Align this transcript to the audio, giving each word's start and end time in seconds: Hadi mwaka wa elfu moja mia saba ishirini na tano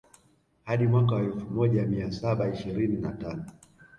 Hadi 0.65 0.87
mwaka 0.87 1.15
wa 1.15 1.21
elfu 1.21 1.49
moja 1.49 1.85
mia 1.85 2.11
saba 2.11 2.49
ishirini 2.53 2.97
na 3.01 3.11
tano 3.11 3.45